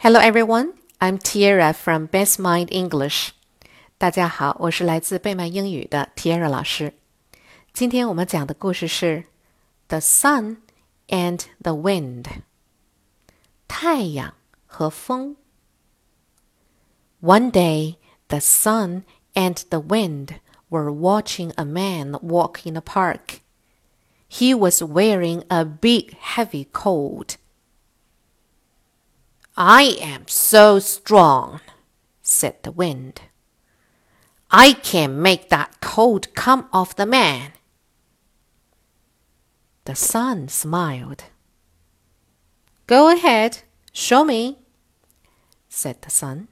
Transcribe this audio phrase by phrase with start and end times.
[0.00, 3.30] Hello everyone, I'm Tiara from Best Mind English.
[3.98, 6.92] 大家好，我是来自贝曼英语的 Tiara 老师。
[7.72, 9.24] 今天我们讲的故事是《
[9.88, 10.58] The Sun
[11.08, 12.22] and the Wind》。
[13.66, 14.34] 太阳
[14.66, 15.36] 和风。
[17.20, 17.96] One day,
[18.28, 19.02] the sun
[19.34, 20.38] and the wind
[20.68, 23.40] were watching a man walk in the park.
[24.28, 27.36] He was wearing a big heavy coat
[29.63, 31.61] I am so strong,
[32.23, 33.21] said the wind.
[34.49, 37.51] I can make that coat come off the man.
[39.85, 41.25] The sun smiled.
[42.87, 43.59] Go ahead,
[43.93, 44.57] show me,
[45.69, 46.47] said the sun.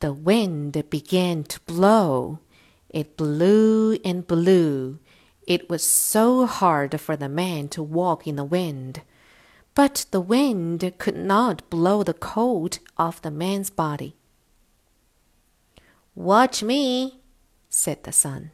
[0.00, 2.40] The wind began to blow.
[2.88, 4.98] It blew and blew.
[5.46, 9.02] It was so hard for the man to walk in the wind
[9.78, 14.16] but the wind could not blow the coat off the man's body.
[16.16, 17.20] Watch me,
[17.68, 18.50] said the sun.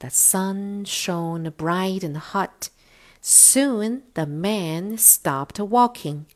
[0.00, 2.70] The sun shone bright and hot.
[3.20, 6.26] Soon the man stopped walking.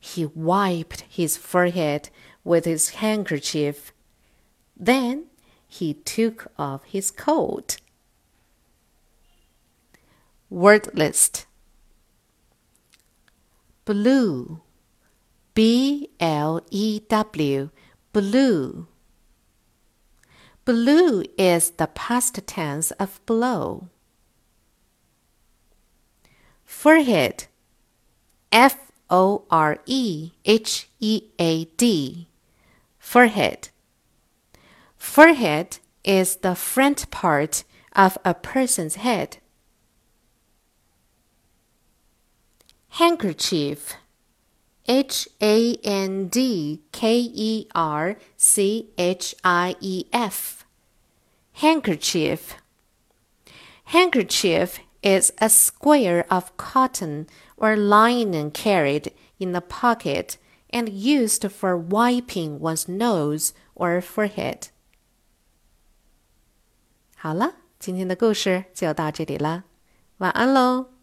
[0.00, 2.10] He wiped his forehead
[2.42, 3.92] with his handkerchief.
[4.76, 5.26] Then
[5.68, 7.76] he took off his coat.
[10.50, 11.45] Word list
[13.86, 14.60] blew,
[15.54, 17.70] B L E W,
[18.12, 18.86] blew.
[20.66, 23.88] Blew is the past tense of blow.
[26.64, 27.46] Forehead,
[28.52, 32.28] F O R E H E A D,
[32.98, 33.68] forehead.
[34.98, 37.62] Forehead is the front part
[37.94, 39.38] of a person's head.
[42.95, 43.95] handkerchief
[44.87, 50.65] H A N D K E R C H I E F
[51.53, 52.55] handkerchief
[53.85, 60.37] handkerchief is a square of cotton or linen carried in a pocket
[60.71, 64.69] and used for wiping one's nose or forehead.
[67.15, 69.65] 好了，今天的故事就到这里了，
[70.17, 70.94] 晚安喽。